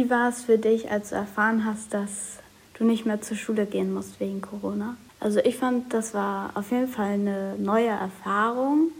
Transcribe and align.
Wie 0.00 0.08
war 0.08 0.30
es 0.30 0.44
für 0.44 0.56
dich, 0.56 0.90
als 0.90 1.10
du 1.10 1.16
erfahren 1.16 1.66
hast, 1.66 1.92
dass 1.92 2.38
du 2.72 2.84
nicht 2.84 3.04
mehr 3.04 3.20
zur 3.20 3.36
Schule 3.36 3.66
gehen 3.66 3.92
musst 3.92 4.18
wegen 4.18 4.40
Corona? 4.40 4.96
Also 5.20 5.40
ich 5.40 5.58
fand, 5.58 5.92
das 5.92 6.14
war 6.14 6.52
auf 6.54 6.70
jeden 6.70 6.88
Fall 6.88 7.12
eine 7.12 7.56
neue 7.58 7.88
Erfahrung 7.88 8.92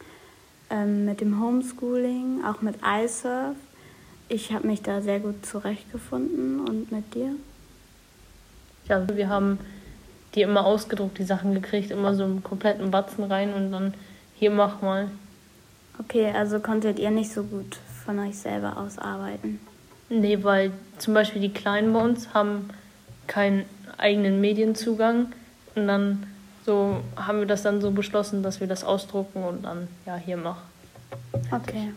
ähm, 0.69 1.07
mit 1.07 1.23
dem 1.23 1.41
Homeschooling, 1.43 2.45
auch 2.45 2.61
mit 2.61 2.75
iSurf. 2.84 3.57
Ich 4.29 4.52
habe 4.52 4.66
mich 4.66 4.83
da 4.83 5.01
sehr 5.01 5.21
gut 5.21 5.47
zurechtgefunden 5.47 6.61
und 6.69 6.93
mit 6.93 7.14
dir? 7.14 7.30
Ja, 8.87 9.09
wir 9.09 9.30
haben 9.30 9.59
die 10.35 10.43
immer 10.43 10.67
ausgedruckt, 10.67 11.17
die 11.17 11.25
Sachen 11.25 11.55
gekriegt, 11.55 11.91
immer 11.91 12.14
so 12.14 12.25
einen 12.25 12.42
kompletten 12.42 12.91
Batzen 12.91 13.25
rein 13.25 13.55
und 13.55 13.73
dann 13.73 13.95
hier 14.34 14.51
mach 14.51 14.83
mal. 14.83 15.11
Okay, 15.98 16.30
also 16.30 16.61
konntet 16.61 16.98
ihr 16.98 17.11
nicht 17.11 17.33
so 17.33 17.42
gut 17.45 17.78
von 18.05 18.19
euch 18.19 18.37
selber 18.37 18.77
aus 18.77 18.98
arbeiten? 18.98 19.61
Nee, 20.10 20.42
weil 20.42 20.73
zum 20.98 21.14
Beispiel 21.14 21.41
die 21.41 21.52
Kleinen 21.52 21.92
bei 21.92 22.00
uns 22.00 22.34
haben 22.34 22.69
keinen 23.27 23.64
eigenen 23.96 24.41
Medienzugang 24.41 25.33
und 25.74 25.86
dann 25.86 26.27
so 26.66 27.00
haben 27.16 27.38
wir 27.38 27.46
das 27.46 27.62
dann 27.62 27.80
so 27.80 27.91
beschlossen, 27.91 28.42
dass 28.42 28.60
wir 28.60 28.66
das 28.66 28.84
ausdrucken 28.84 29.45
und 29.45 29.62
dann 29.64 29.88
ja 30.05 30.16
hier 30.16 30.36
machen. 30.36 30.62
Okay. 31.50 31.92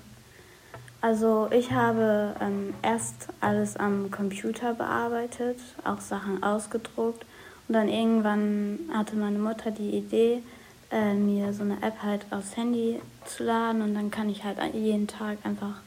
Also 1.01 1.49
ich 1.51 1.71
habe 1.71 2.33
ähm, 2.39 2.73
erst 2.81 3.27
alles 3.41 3.75
am 3.75 4.09
Computer 4.09 4.73
bearbeitet, 4.73 5.57
auch 5.83 5.99
Sachen 5.99 6.41
ausgedruckt 6.43 7.25
und 7.67 7.73
dann 7.73 7.89
irgendwann 7.89 8.79
hatte 8.93 9.15
meine 9.15 9.39
Mutter 9.39 9.71
die 9.71 9.89
Idee, 9.89 10.41
äh, 10.91 11.13
mir 11.13 11.51
so 11.51 11.63
eine 11.63 11.81
App 11.81 12.01
halt 12.03 12.25
aufs 12.31 12.55
Handy 12.55 13.01
zu 13.25 13.43
laden 13.43 13.81
und 13.81 13.95
dann 13.95 14.11
kann 14.11 14.29
ich 14.29 14.43
halt 14.43 14.59
jeden 14.73 15.07
Tag 15.07 15.39
einfach 15.43 15.81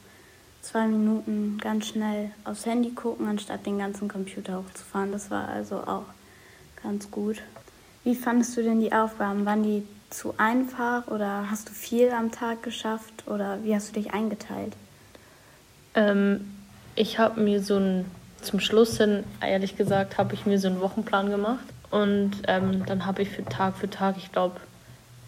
zwei 0.67 0.87
Minuten 0.87 1.59
ganz 1.59 1.87
schnell 1.87 2.31
aufs 2.45 2.67
Handy 2.67 2.91
gucken, 2.91 3.29
anstatt 3.29 3.67
den 3.67 3.79
ganzen 3.79 4.09
Computer 4.09 4.59
hochzufahren. 4.59 5.13
Das 5.13 5.31
war 5.31 5.49
also 5.49 5.77
auch 5.77 6.05
ganz 6.83 7.11
gut. 7.11 7.43
Wie 8.05 8.15
fandest 8.15 8.57
du 8.57 8.63
denn 8.63 8.81
die 8.81 8.93
Aufgaben? 8.93 9.47
Waren 9.47 9.63
die 9.63 9.87
zu 10.11 10.35
einfach 10.39 11.07
oder 11.09 11.51
hast 11.51 11.69
du 11.69 11.73
viel 11.73 12.11
am 12.11 12.31
Tag 12.31 12.63
geschafft 12.63 13.27
oder 13.27 13.63
wie 13.65 13.75
hast 13.75 13.89
du 13.89 14.01
dich 14.01 14.13
eingeteilt? 14.13 14.75
Ähm, 15.95 16.53
ich 16.95 17.19
habe 17.19 17.41
mir 17.41 17.63
so 17.63 17.77
ein, 17.77 18.05
zum 18.43 18.61
Schluss 18.61 18.99
hin, 18.99 19.25
ehrlich 19.41 19.77
gesagt, 19.77 20.19
habe 20.19 20.35
ich 20.35 20.47
mir 20.47 20.59
so 20.59 20.69
einen 20.69 20.81
Wochenplan 20.81 21.31
gemacht 21.31 21.65
und 21.91 22.33
ähm, 22.47 22.85
dann 22.87 23.07
habe 23.07 23.23
ich 23.23 23.31
für 23.31 23.45
Tag 23.45 23.77
für 23.77 23.91
Tag, 23.91 24.17
ich 24.19 24.31
glaube, 24.33 24.61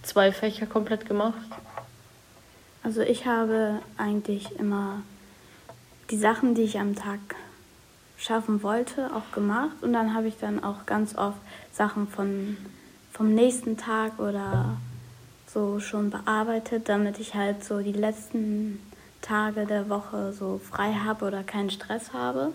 zwei 0.03 0.33
Fächer 0.33 0.67
komplett 0.67 1.07
gemacht. 1.07 1.35
Also 2.83 3.01
ich 3.01 3.27
habe 3.27 3.81
eigentlich 3.97 4.59
immer 4.59 5.03
die 6.11 6.17
Sachen, 6.17 6.55
die 6.55 6.63
ich 6.63 6.79
am 6.79 6.95
Tag 6.95 7.21
schaffen 8.17 8.63
wollte, 8.63 9.11
auch 9.15 9.33
gemacht. 9.33 9.77
Und 9.83 9.93
dann 9.93 10.15
habe 10.15 10.29
ich 10.29 10.39
dann 10.39 10.63
auch 10.63 10.87
ganz 10.87 11.17
oft 11.17 11.39
Sachen 11.73 12.09
von, 12.09 12.57
vom 13.13 13.35
nächsten 13.35 13.77
Tag 13.77 14.19
oder 14.19 14.77
so 15.47 15.81
schon 15.81 16.11
bearbeitet, 16.11 16.89
damit 16.89 17.19
ich 17.19 17.35
halt 17.35 17.65
so 17.65 17.81
die 17.81 17.93
letzten 17.93 18.81
Tage 19.23 19.67
der 19.67 19.89
Woche 19.89 20.33
so 20.33 20.61
frei 20.63 20.93
habe 20.93 21.25
oder 21.25 21.43
keinen 21.43 21.71
Stress 21.71 22.13
habe. 22.13 22.53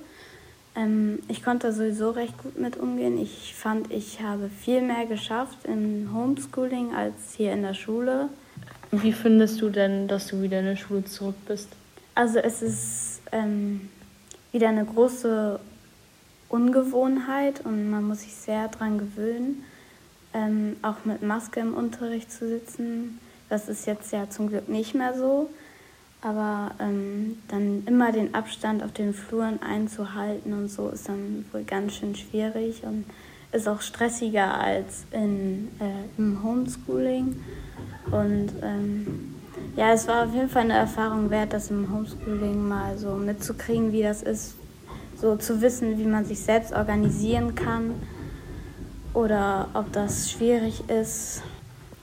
Ähm, 0.75 1.19
ich 1.27 1.43
konnte 1.43 1.71
sowieso 1.73 2.11
recht 2.11 2.37
gut 2.41 2.59
mit 2.59 2.77
umgehen. 2.77 3.17
Ich 3.17 3.53
fand, 3.55 3.91
ich 3.91 4.21
habe 4.21 4.49
viel 4.49 4.81
mehr 4.81 5.05
geschafft 5.05 5.65
im 5.65 6.09
Homeschooling 6.13 6.95
als 6.95 7.35
hier 7.35 7.53
in 7.53 7.61
der 7.61 7.73
Schule. 7.73 8.29
Wie 8.91 9.13
findest 9.13 9.61
du 9.61 9.69
denn, 9.69 10.07
dass 10.07 10.27
du 10.27 10.41
wieder 10.41 10.59
in 10.59 10.65
der 10.65 10.75
Schule 10.75 11.03
zurück 11.05 11.35
bist? 11.47 11.69
Also 12.15 12.39
es 12.39 12.61
ist 12.61 13.12
ähm, 13.33 13.89
wieder 14.51 14.69
eine 14.69 14.85
große 14.85 15.59
Ungewohnheit 16.49 17.65
und 17.65 17.89
man 17.89 18.07
muss 18.07 18.21
sich 18.21 18.33
sehr 18.33 18.67
daran 18.67 18.99
gewöhnen, 18.99 19.63
ähm, 20.33 20.77
auch 20.81 21.03
mit 21.05 21.23
Maske 21.23 21.59
im 21.59 21.73
Unterricht 21.73 22.31
zu 22.31 22.47
sitzen. 22.47 23.19
Das 23.49 23.67
ist 23.67 23.85
jetzt 23.87 24.13
ja 24.13 24.29
zum 24.29 24.49
Glück 24.49 24.69
nicht 24.69 24.95
mehr 24.95 25.17
so, 25.17 25.49
aber 26.21 26.71
ähm, 26.79 27.37
dann 27.49 27.83
immer 27.87 28.11
den 28.11 28.33
Abstand 28.35 28.83
auf 28.83 28.93
den 28.93 29.13
Fluren 29.13 29.61
einzuhalten 29.61 30.53
und 30.53 30.69
so 30.69 30.89
ist 30.89 31.09
dann 31.09 31.45
wohl 31.51 31.63
ganz 31.63 31.95
schön 31.95 32.15
schwierig 32.15 32.83
und 32.83 33.05
ist 33.51 33.67
auch 33.67 33.81
stressiger 33.81 34.59
als 34.59 35.05
in, 35.11 35.69
äh, 35.79 36.19
im 36.19 36.43
Homeschooling. 36.43 37.35
Und 38.11 38.51
ähm, 38.61 39.35
ja, 39.75 39.91
es 39.91 40.07
war 40.07 40.25
auf 40.25 40.33
jeden 40.33 40.49
Fall 40.49 40.63
eine 40.63 40.73
Erfahrung 40.73 41.29
wert, 41.29 41.53
das 41.53 41.71
im 41.71 41.91
Homeschooling 41.91 42.67
mal 42.67 42.97
so 42.97 43.11
mitzukriegen, 43.15 43.91
wie 43.91 44.03
das 44.03 44.21
ist, 44.21 44.55
so 45.15 45.35
zu 45.35 45.61
wissen, 45.61 45.97
wie 45.97 46.05
man 46.05 46.25
sich 46.25 46.39
selbst 46.39 46.73
organisieren 46.73 47.55
kann 47.55 47.95
oder 49.13 49.69
ob 49.73 49.91
das 49.91 50.31
schwierig 50.31 50.89
ist. 50.89 51.41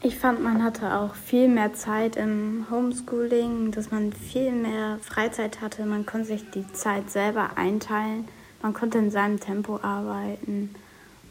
Ich 0.03 0.17
fand, 0.17 0.43
man 0.43 0.65
hatte 0.65 0.95
auch 0.95 1.15
viel 1.15 1.49
mehr 1.49 1.75
Zeit 1.75 2.17
im 2.17 2.67
Homeschooling, 2.71 3.71
dass 3.71 3.91
man 3.91 4.13
viel 4.13 4.51
mehr 4.51 4.99
Freizeit 5.03 5.61
hatte. 5.61 5.85
Man 5.85 6.07
konnte 6.07 6.29
sich 6.29 6.51
die 6.51 6.67
Zeit 6.73 7.11
selber 7.11 7.51
einteilen. 7.57 8.27
Man 8.63 8.73
konnte 8.73 8.97
in 8.97 9.11
seinem 9.11 9.39
Tempo 9.41 9.79
arbeiten. 9.83 10.75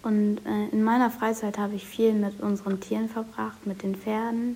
Und 0.03 0.37
äh, 0.45 0.67
in 0.71 0.83
meiner 0.83 1.09
Freizeit 1.09 1.57
habe 1.57 1.73
ich 1.73 1.85
viel 1.85 2.13
mit 2.13 2.39
unseren 2.41 2.79
Tieren 2.79 3.09
verbracht, 3.09 3.65
mit 3.65 3.81
den 3.81 3.95
Pferden. 3.95 4.55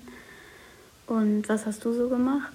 Und 1.08 1.48
was 1.50 1.66
hast 1.66 1.84
du 1.86 1.94
so 1.94 2.10
gemacht? 2.10 2.52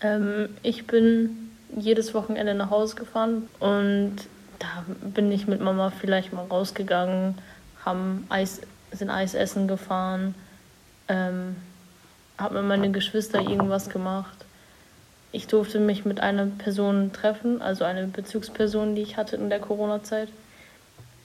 Ähm, 0.00 0.48
ich 0.62 0.86
bin 0.86 1.50
jedes 1.74 2.14
Wochenende 2.14 2.54
nach 2.54 2.70
Hause 2.70 2.96
gefahren 2.96 3.48
und 3.60 4.16
da 4.58 4.84
bin 5.14 5.30
ich 5.32 5.46
mit 5.46 5.60
Mama 5.60 5.90
vielleicht 5.90 6.32
mal 6.32 6.44
rausgegangen, 6.44 7.36
haben 7.84 8.26
Eis, 8.28 8.62
sind 8.92 9.10
Eis 9.10 9.34
essen 9.34 9.68
gefahren, 9.68 10.34
ähm, 11.08 11.56
habe 12.38 12.56
mit 12.56 12.68
meinen 12.68 12.92
Geschwistern 12.92 13.48
irgendwas 13.48 13.88
gemacht. 13.90 14.36
Ich 15.32 15.46
durfte 15.46 15.80
mich 15.80 16.04
mit 16.04 16.20
einer 16.20 16.46
Person 16.46 17.12
treffen, 17.12 17.60
also 17.60 17.84
eine 17.84 18.06
Bezugsperson, 18.06 18.94
die 18.94 19.02
ich 19.02 19.16
hatte 19.16 19.36
in 19.36 19.50
der 19.50 19.60
Corona-Zeit. 19.60 20.28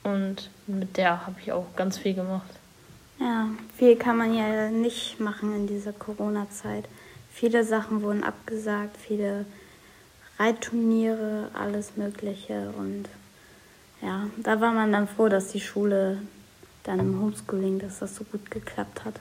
Und 0.03 0.49
mit 0.67 0.97
der 0.97 1.25
habe 1.25 1.35
ich 1.41 1.51
auch 1.51 1.67
ganz 1.75 1.97
viel 1.97 2.13
gemacht. 2.13 2.49
Ja, 3.21 3.49
viel 3.77 3.97
kann 3.97 4.17
man 4.17 4.33
ja 4.33 4.71
nicht 4.71 5.19
machen 5.19 5.55
in 5.55 5.67
dieser 5.67 5.93
Corona-Zeit. 5.93 6.85
Viele 7.31 7.63
Sachen 7.63 8.01
wurden 8.01 8.23
abgesagt, 8.23 8.97
viele 8.97 9.45
Reitturniere, 10.39 11.51
alles 11.53 11.97
Mögliche. 11.97 12.73
Und 12.75 13.05
ja, 14.01 14.25
da 14.37 14.59
war 14.59 14.71
man 14.71 14.91
dann 14.91 15.07
froh, 15.07 15.29
dass 15.29 15.49
die 15.49 15.59
Schule 15.59 16.17
dann 16.83 16.99
im 16.99 17.21
Homeschooling, 17.21 17.77
dass 17.77 17.99
das 17.99 18.15
so 18.15 18.23
gut 18.23 18.49
geklappt 18.49 19.05
hat. 19.05 19.13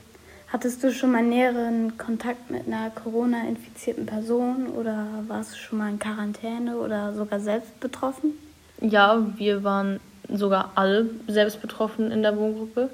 Hattest 0.48 0.82
du 0.82 0.92
schon 0.92 1.12
mal 1.12 1.22
näheren 1.22 1.98
Kontakt 1.98 2.50
mit 2.50 2.66
einer 2.66 2.88
Corona-infizierten 2.88 4.06
Person 4.06 4.68
oder 4.68 5.06
warst 5.28 5.52
du 5.52 5.56
schon 5.58 5.78
mal 5.78 5.90
in 5.90 5.98
Quarantäne 5.98 6.78
oder 6.78 7.12
sogar 7.14 7.38
selbst 7.38 7.78
betroffen? 7.80 8.32
Ja, 8.80 9.26
wir 9.36 9.62
waren 9.62 10.00
sogar 10.32 10.72
alle 10.74 11.10
selbst 11.28 11.60
betroffen 11.60 12.10
in 12.10 12.22
der 12.22 12.36
Wohngruppe 12.38 12.88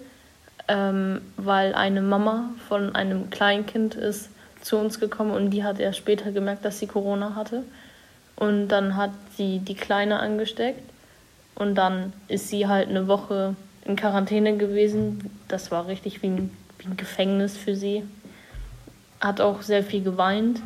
ähm, 0.68 1.20
weil 1.36 1.74
eine 1.74 2.02
Mama 2.02 2.50
von 2.68 2.94
einem 2.94 3.30
Kleinkind 3.30 3.94
ist 3.94 4.30
zu 4.60 4.76
uns 4.78 4.98
gekommen 4.98 5.30
und 5.30 5.50
die 5.50 5.64
hat 5.64 5.78
erst 5.78 5.98
später 5.98 6.32
gemerkt, 6.32 6.64
dass 6.64 6.78
sie 6.78 6.86
Corona 6.86 7.34
hatte. 7.34 7.62
Und 8.34 8.68
dann 8.68 8.96
hat 8.96 9.12
sie 9.36 9.60
die 9.60 9.74
Kleine 9.74 10.18
angesteckt 10.18 10.82
und 11.54 11.74
dann 11.74 12.12
ist 12.28 12.48
sie 12.48 12.66
halt 12.66 12.88
eine 12.88 13.08
Woche 13.08 13.54
in 13.84 13.96
Quarantäne 13.96 14.56
gewesen. 14.56 15.30
Das 15.48 15.70
war 15.70 15.86
richtig 15.86 16.22
wie 16.22 16.26
ein, 16.26 16.50
wie 16.78 16.86
ein 16.86 16.96
Gefängnis 16.96 17.56
für 17.56 17.74
sie. 17.74 18.02
Hat 19.20 19.40
auch 19.40 19.62
sehr 19.62 19.82
viel 19.82 20.02
geweint. 20.02 20.60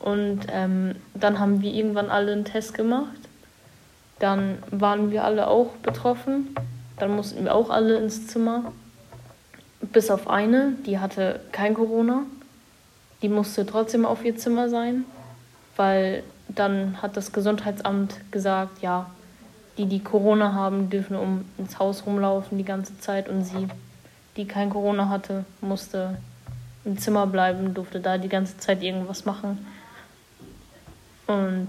Und 0.00 0.40
ähm, 0.52 0.96
dann 1.14 1.38
haben 1.38 1.62
wir 1.62 1.72
irgendwann 1.72 2.10
alle 2.10 2.32
einen 2.32 2.44
Test 2.44 2.74
gemacht. 2.74 3.16
Dann 4.18 4.58
waren 4.70 5.10
wir 5.10 5.24
alle 5.24 5.46
auch 5.48 5.70
betroffen. 5.76 6.54
Dann 6.98 7.16
mussten 7.16 7.44
wir 7.44 7.54
auch 7.54 7.70
alle 7.70 7.96
ins 7.96 8.26
Zimmer. 8.26 8.72
Bis 9.94 10.10
auf 10.10 10.28
eine, 10.28 10.72
die 10.84 10.98
hatte 10.98 11.40
kein 11.52 11.72
Corona. 11.72 12.24
Die 13.22 13.28
musste 13.28 13.64
trotzdem 13.64 14.04
auf 14.04 14.24
ihr 14.24 14.36
Zimmer 14.36 14.68
sein, 14.68 15.04
weil 15.76 16.24
dann 16.48 17.00
hat 17.00 17.16
das 17.16 17.32
Gesundheitsamt 17.32 18.16
gesagt, 18.32 18.82
ja, 18.82 19.08
die, 19.78 19.86
die 19.86 20.02
Corona 20.02 20.52
haben, 20.52 20.90
dürfen 20.90 21.16
um 21.16 21.44
ins 21.58 21.78
Haus 21.78 22.04
rumlaufen 22.06 22.58
die 22.58 22.64
ganze 22.64 22.98
Zeit 22.98 23.28
und 23.28 23.44
sie, 23.44 23.68
die 24.36 24.46
kein 24.46 24.70
Corona 24.70 25.08
hatte, 25.08 25.44
musste 25.60 26.18
im 26.84 26.98
Zimmer 26.98 27.28
bleiben, 27.28 27.72
durfte 27.72 28.00
da 28.00 28.18
die 28.18 28.28
ganze 28.28 28.58
Zeit 28.58 28.82
irgendwas 28.82 29.24
machen. 29.24 29.64
Und 31.28 31.68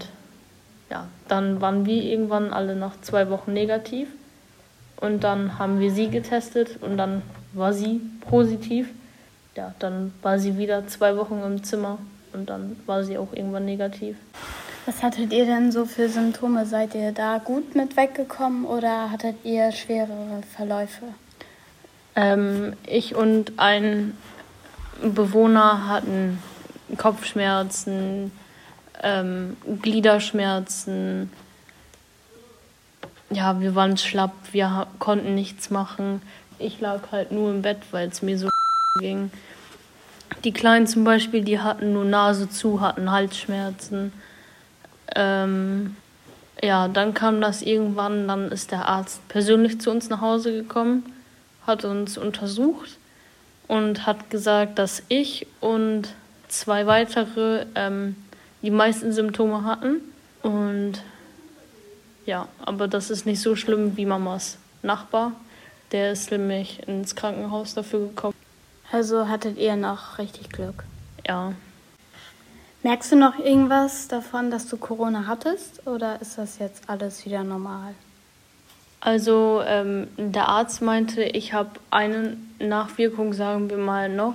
ja, 0.90 1.06
dann 1.28 1.60
waren 1.60 1.86
wir 1.86 2.02
irgendwann 2.02 2.52
alle 2.52 2.74
nach 2.74 3.00
zwei 3.00 3.30
Wochen 3.30 3.52
negativ. 3.52 4.08
Und 4.96 5.22
dann 5.22 5.58
haben 5.58 5.78
wir 5.78 5.92
sie 5.92 6.10
getestet 6.10 6.82
und 6.82 6.96
dann 6.96 7.22
war 7.56 7.72
sie 7.72 8.00
positiv. 8.28 8.88
Ja, 9.56 9.74
dann 9.78 10.12
war 10.22 10.38
sie 10.38 10.58
wieder 10.58 10.86
zwei 10.86 11.16
Wochen 11.16 11.40
im 11.44 11.64
Zimmer 11.64 11.98
und 12.32 12.50
dann 12.50 12.76
war 12.86 13.04
sie 13.04 13.16
auch 13.16 13.32
irgendwann 13.32 13.64
negativ. 13.64 14.16
Was 14.84 15.02
hattet 15.02 15.32
ihr 15.32 15.46
denn 15.46 15.72
so 15.72 15.84
für 15.84 16.08
Symptome? 16.08 16.64
Seid 16.66 16.94
ihr 16.94 17.10
da 17.10 17.38
gut 17.38 17.74
mit 17.74 17.96
weggekommen 17.96 18.64
oder 18.64 19.10
hattet 19.10 19.36
ihr 19.44 19.72
schwerere 19.72 20.42
Verläufe? 20.54 21.06
Ähm, 22.14 22.74
ich 22.86 23.16
und 23.16 23.54
ein 23.58 24.16
Bewohner 25.02 25.88
hatten 25.88 26.38
Kopfschmerzen, 26.96 28.30
ähm, 29.02 29.56
Gliederschmerzen. 29.82 31.32
Ja, 33.30 33.60
wir 33.60 33.74
waren 33.74 33.96
schlapp, 33.96 34.34
wir 34.52 34.86
konnten 34.98 35.34
nichts 35.34 35.70
machen. 35.70 36.22
Ich 36.58 36.80
lag 36.80 37.00
halt 37.12 37.32
nur 37.32 37.50
im 37.50 37.62
Bett, 37.62 37.78
weil 37.90 38.08
es 38.08 38.22
mir 38.22 38.38
so 38.38 38.48
ging. 38.98 39.30
Die 40.44 40.52
Kleinen 40.52 40.86
zum 40.86 41.04
Beispiel, 41.04 41.44
die 41.44 41.60
hatten 41.60 41.92
nur 41.92 42.04
Nase 42.04 42.48
zu, 42.48 42.80
hatten 42.80 43.10
Halsschmerzen. 43.10 44.12
Ähm, 45.14 45.96
ja, 46.62 46.88
dann 46.88 47.14
kam 47.14 47.40
das 47.40 47.62
irgendwann, 47.62 48.26
dann 48.26 48.50
ist 48.50 48.70
der 48.70 48.88
Arzt 48.88 49.26
persönlich 49.28 49.80
zu 49.80 49.90
uns 49.90 50.08
nach 50.08 50.20
Hause 50.20 50.52
gekommen, 50.52 51.04
hat 51.66 51.84
uns 51.84 52.16
untersucht 52.16 52.96
und 53.68 54.06
hat 54.06 54.30
gesagt, 54.30 54.78
dass 54.78 55.02
ich 55.08 55.46
und 55.60 56.08
zwei 56.48 56.86
weitere 56.86 57.66
ähm, 57.74 58.16
die 58.62 58.70
meisten 58.70 59.12
Symptome 59.12 59.64
hatten. 59.64 60.00
Und 60.42 61.02
ja, 62.24 62.48
aber 62.64 62.88
das 62.88 63.10
ist 63.10 63.26
nicht 63.26 63.40
so 63.40 63.56
schlimm 63.56 63.96
wie 63.96 64.06
Mamas 64.06 64.58
Nachbar. 64.82 65.32
Der 65.92 66.12
ist 66.12 66.30
nämlich 66.30 66.86
ins 66.88 67.14
Krankenhaus 67.14 67.74
dafür 67.74 68.00
gekommen. 68.08 68.34
Also 68.90 69.28
hattet 69.28 69.58
ihr 69.58 69.76
noch 69.76 70.18
richtig 70.18 70.50
Glück? 70.50 70.84
Ja. 71.26 71.52
Merkst 72.82 73.12
du 73.12 73.16
noch 73.16 73.38
irgendwas 73.38 74.06
davon, 74.08 74.50
dass 74.50 74.68
du 74.68 74.76
Corona 74.76 75.26
hattest 75.26 75.86
oder 75.86 76.20
ist 76.20 76.38
das 76.38 76.58
jetzt 76.58 76.88
alles 76.88 77.24
wieder 77.26 77.42
normal? 77.42 77.94
Also 79.00 79.62
ähm, 79.66 80.08
der 80.16 80.48
Arzt 80.48 80.82
meinte, 80.82 81.22
ich 81.22 81.52
habe 81.52 81.70
eine 81.90 82.36
Nachwirkung, 82.58 83.32
sagen 83.32 83.70
wir 83.70 83.76
mal, 83.76 84.08
noch, 84.08 84.34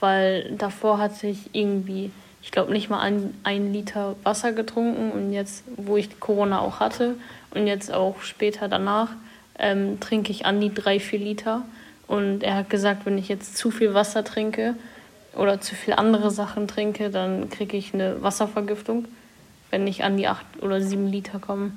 weil 0.00 0.54
davor 0.56 0.98
hatte 0.98 1.26
ich 1.26 1.54
irgendwie, 1.54 2.10
ich 2.42 2.50
glaube, 2.50 2.72
nicht 2.72 2.90
mal 2.90 3.00
ein, 3.00 3.34
ein 3.42 3.72
Liter 3.72 4.16
Wasser 4.22 4.52
getrunken 4.52 5.10
und 5.10 5.32
jetzt, 5.32 5.64
wo 5.76 5.96
ich 5.96 6.20
Corona 6.20 6.60
auch 6.60 6.80
hatte 6.80 7.16
und 7.52 7.66
jetzt 7.66 7.92
auch 7.92 8.20
später 8.22 8.68
danach, 8.68 9.10
ähm, 9.58 10.00
trinke 10.00 10.32
ich 10.32 10.46
an 10.46 10.60
die 10.60 10.72
drei, 10.72 11.00
vier 11.00 11.18
Liter. 11.18 11.62
Und 12.06 12.42
er 12.42 12.54
hat 12.54 12.70
gesagt, 12.70 13.06
wenn 13.06 13.18
ich 13.18 13.28
jetzt 13.28 13.56
zu 13.56 13.70
viel 13.70 13.94
Wasser 13.94 14.24
trinke, 14.24 14.74
oder 15.38 15.60
zu 15.60 15.74
viel 15.74 15.94
andere 15.94 16.30
Sachen 16.30 16.68
trinke, 16.68 17.10
dann 17.10 17.48
kriege 17.48 17.76
ich 17.76 17.94
eine 17.94 18.22
Wasservergiftung, 18.22 19.06
wenn 19.70 19.86
ich 19.86 20.04
an 20.04 20.16
die 20.16 20.28
acht 20.28 20.46
oder 20.62 20.80
sieben 20.80 21.06
Liter 21.06 21.38
komme. 21.38 21.72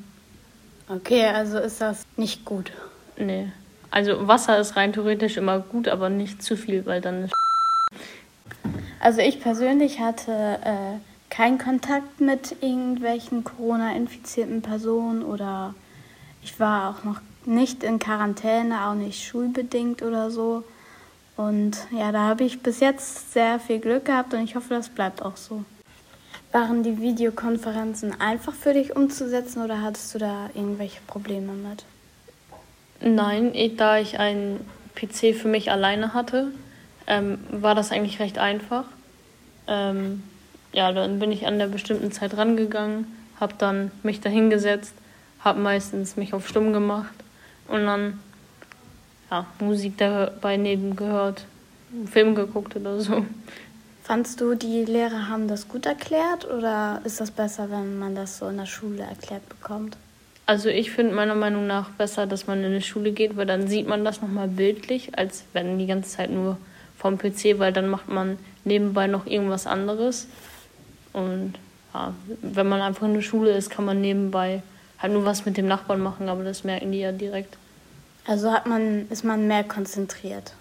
Okay, 0.90 1.28
also 1.28 1.60
ist 1.60 1.80
das 1.80 2.04
nicht 2.18 2.44
gut. 2.44 2.72
Nee. 3.18 3.48
Also 3.92 4.28
Wasser 4.28 4.58
ist 4.58 4.76
rein 4.76 4.94
theoretisch 4.94 5.38
immer 5.38 5.60
gut, 5.60 5.88
aber 5.88 6.10
nicht 6.10 6.42
zu 6.42 6.58
viel, 6.58 6.86
weil 6.86 7.02
dann 7.02 7.26
ist. 7.26 7.34
Also 9.00 9.22
ich 9.22 9.42
persönlich 9.42 10.00
hatte 10.00 10.32
äh, 10.32 10.98
keinen 11.30 11.58
Kontakt 11.58 12.20
mit 12.20 12.56
irgendwelchen 12.62 13.44
Corona-infizierten 13.44 14.62
Personen 14.62 15.24
oder 15.24 15.74
ich 16.44 16.60
war 16.60 16.90
auch 16.90 17.04
noch 17.04 17.20
nicht 17.46 17.84
in 17.84 18.00
Quarantäne, 18.00 18.88
auch 18.88 18.94
nicht 18.94 19.24
schulbedingt 19.24 20.02
oder 20.02 20.32
so. 20.32 20.64
Und 21.38 21.78
ja, 21.92 22.12
da 22.12 22.20
habe 22.20 22.44
ich 22.44 22.62
bis 22.62 22.80
jetzt 22.80 23.34
sehr 23.34 23.60
viel 23.60 23.80
Glück 23.80 24.06
gehabt 24.06 24.34
und 24.34 24.44
ich 24.44 24.56
hoffe, 24.56 24.74
das 24.74 24.90
bleibt 24.90 25.22
auch 25.22 25.38
so. 25.38 25.64
Waren 26.52 26.84
die 26.84 27.00
Videokonferenzen 27.00 28.20
einfach 28.20 28.54
für 28.54 28.74
dich 28.74 28.96
umzusetzen 28.96 29.64
oder 29.64 29.82
hattest 29.82 30.14
du 30.14 30.20
da 30.20 30.50
irgendwelche 30.54 31.00
Probleme 31.08 31.54
mit? 31.54 31.86
Nein, 33.00 33.54
da 33.78 33.98
ich 33.98 34.20
einen 34.20 34.60
PC 34.96 35.34
für 35.36 35.48
mich 35.48 35.72
alleine 35.72 36.14
hatte, 36.14 36.52
ähm, 37.08 37.40
war 37.50 37.74
das 37.74 37.92
eigentlich 37.92 38.20
recht 38.20 38.38
einfach. 38.38 38.84
Ähm, 39.68 40.22
ja, 40.74 40.92
dann 40.92 41.20
bin 41.20 41.32
ich 41.32 41.48
an 41.48 41.58
der 41.58 41.68
bestimmten 41.68 42.12
Zeit 42.12 42.38
rangegangen, 42.38 43.08
habe 43.40 43.54
dann 43.58 43.92
mich 44.04 44.22
dahingesetzt, 44.22 44.94
habe 45.40 45.60
meistens 45.60 46.18
mich 46.18 46.34
auf 46.34 46.48
Stumm 46.48 46.74
gemacht 46.74 47.14
und 47.68 47.86
dann 47.86 48.20
ja, 49.30 49.46
Musik 49.60 49.98
dabei 49.98 50.58
neben 50.58 50.96
gehört, 50.96 51.46
einen 51.94 52.08
Film 52.08 52.36
geguckt 52.36 52.76
oder 52.76 53.00
so. 53.00 53.26
Fandst 54.04 54.42
du, 54.42 54.56
die 54.56 54.84
Lehrer 54.84 55.30
haben 55.30 55.48
das 55.48 55.68
gut 55.68 55.86
erklärt 55.86 56.46
oder 56.46 57.02
ist 57.06 57.22
das 57.22 57.32
besser, 57.32 57.70
wenn 57.72 57.98
man 57.98 58.16
das 58.16 58.38
so 58.40 58.48
in 58.48 58.58
der 58.58 58.66
Schule 58.66 59.04
erklärt 59.04 59.48
bekommt? 59.48 59.96
Also 60.46 60.68
ich 60.68 60.92
finde 60.92 61.16
meiner 61.16 61.36
Meinung 61.36 61.66
nach 61.68 61.92
besser, 61.92 62.28
dass 62.28 62.48
man 62.48 62.64
in 62.64 62.74
die 62.74 62.82
Schule 62.82 63.12
geht, 63.12 63.38
weil 63.38 63.46
dann 63.46 63.68
sieht 63.68 63.88
man 63.88 64.04
das 64.04 64.22
nochmal 64.22 64.50
bildlich, 64.50 65.18
als 65.18 65.46
wenn 65.54 65.80
die 65.80 65.86
ganze 65.86 66.10
Zeit 66.10 66.30
nur 66.30 66.58
vom 66.98 67.18
PC, 67.18 67.58
weil 67.58 67.72
dann 67.72 67.88
macht 67.88 68.10
man 68.10 68.38
nebenbei 68.66 69.08
noch 69.08 69.28
irgendwas 69.28 69.66
anderes. 69.66 70.28
Und 71.14 71.54
ja, 71.94 72.14
wenn 72.42 72.68
man 72.68 72.82
einfach 72.82 73.08
in 73.08 73.14
der 73.14 73.22
Schule 73.22 73.52
ist, 73.52 73.70
kann 73.70 73.86
man 73.86 74.02
nebenbei 74.02 74.62
halt 75.02 75.14
nur 75.14 75.26
was 75.26 75.46
mit 75.46 75.58
dem 75.58 75.68
Nachbarn 75.68 76.02
machen, 76.02 76.30
aber 76.30 76.44
das 76.44 76.64
merken 76.64 76.92
die 76.92 77.00
ja 77.00 77.12
direkt. 77.12 77.58
Also 78.26 78.52
hat 78.52 78.68
man, 78.68 79.10
ist 79.10 79.24
man 79.24 79.48
mehr 79.48 79.64
konzentriert 79.64 80.54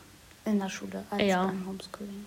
in 0.45 0.59
der 0.59 0.69
Schule 0.69 1.05
als 1.11 1.23
ja. 1.23 1.45
beim 1.45 1.67
Homeschooling. 1.67 2.25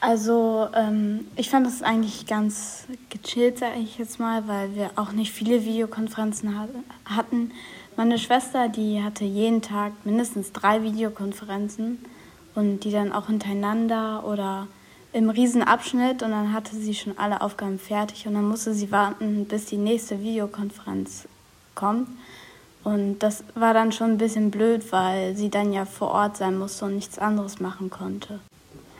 Also 0.00 0.68
ähm, 0.74 1.26
ich 1.34 1.48
fand 1.48 1.66
das 1.66 1.82
eigentlich 1.82 2.26
ganz 2.26 2.84
gechillt, 3.08 3.58
sage 3.58 3.78
ich 3.78 3.96
jetzt 3.96 4.18
mal, 4.20 4.46
weil 4.46 4.74
wir 4.74 4.90
auch 4.96 5.12
nicht 5.12 5.32
viele 5.32 5.64
Videokonferenzen 5.64 6.58
hatten. 7.06 7.52
Meine 7.96 8.18
Schwester, 8.18 8.68
die 8.68 9.02
hatte 9.02 9.24
jeden 9.24 9.62
Tag 9.62 9.92
mindestens 10.04 10.52
drei 10.52 10.82
Videokonferenzen 10.82 12.04
und 12.54 12.80
die 12.80 12.90
dann 12.90 13.12
auch 13.12 13.28
hintereinander 13.28 14.24
oder 14.26 14.66
im 15.14 15.30
Riesenabschnitt 15.30 16.24
und 16.24 16.32
dann 16.32 16.52
hatte 16.52 16.74
sie 16.74 16.92
schon 16.92 17.16
alle 17.16 17.40
Aufgaben 17.40 17.78
fertig 17.78 18.26
und 18.26 18.34
dann 18.34 18.48
musste 18.48 18.74
sie 18.74 18.90
warten, 18.90 19.44
bis 19.46 19.66
die 19.66 19.76
nächste 19.76 20.20
Videokonferenz 20.20 21.28
kommt. 21.76 22.08
Und 22.82 23.20
das 23.20 23.44
war 23.54 23.72
dann 23.72 23.92
schon 23.92 24.10
ein 24.10 24.18
bisschen 24.18 24.50
blöd, 24.50 24.90
weil 24.92 25.36
sie 25.36 25.50
dann 25.50 25.72
ja 25.72 25.84
vor 25.84 26.10
Ort 26.10 26.36
sein 26.36 26.58
musste 26.58 26.84
und 26.84 26.96
nichts 26.96 27.18
anderes 27.18 27.60
machen 27.60 27.90
konnte. 27.90 28.40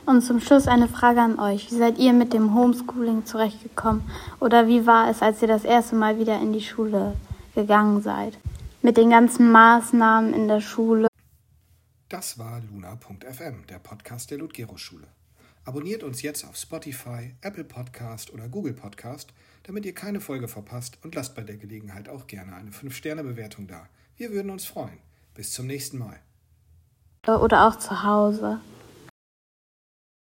Und 0.05 0.21
zum 0.21 0.39
Schluss 0.39 0.67
eine 0.67 0.87
Frage 0.87 1.19
an 1.19 1.37
euch. 1.37 1.69
Wie 1.69 1.75
seid 1.75 1.97
ihr 1.97 2.13
mit 2.13 2.31
dem 2.31 2.55
Homeschooling 2.55 3.25
zurechtgekommen? 3.25 4.03
Oder 4.39 4.67
wie 4.67 4.85
war 4.85 5.09
es, 5.09 5.21
als 5.21 5.41
ihr 5.41 5.47
das 5.49 5.65
erste 5.65 5.95
Mal 5.95 6.17
wieder 6.17 6.39
in 6.39 6.53
die 6.53 6.61
Schule 6.61 7.15
gegangen 7.55 8.01
seid? 8.01 8.37
Mit 8.81 8.95
den 8.95 9.09
ganzen 9.09 9.51
Maßnahmen 9.51 10.33
in 10.33 10.47
der 10.47 10.61
Schule. 10.61 11.07
Das 12.07 12.39
war 12.39 12.61
luna.fm, 12.71 13.67
der 13.67 13.79
Podcast 13.79 14.31
der 14.31 14.37
Ludgero-Schule. 14.37 15.07
Abonniert 15.67 16.03
uns 16.03 16.21
jetzt 16.21 16.45
auf 16.45 16.55
Spotify, 16.55 17.33
Apple 17.41 17.63
Podcast 17.63 18.31
oder 18.31 18.47
Google 18.47 18.73
Podcast, 18.73 19.33
damit 19.63 19.83
ihr 19.85 19.95
keine 19.95 20.21
Folge 20.21 20.47
verpasst 20.47 20.99
und 21.03 21.15
lasst 21.15 21.33
bei 21.33 21.41
der 21.41 21.57
Gelegenheit 21.57 22.07
auch 22.07 22.27
gerne 22.27 22.55
eine 22.55 22.69
5-Sterne-Bewertung 22.69 23.65
da. 23.65 23.87
Wir 24.15 24.31
würden 24.31 24.51
uns 24.51 24.65
freuen. 24.65 24.99
Bis 25.33 25.51
zum 25.51 25.65
nächsten 25.65 25.97
Mal. 25.97 26.19
Oder 27.25 27.67
auch 27.67 27.77
zu 27.77 28.03
Hause. 28.03 28.61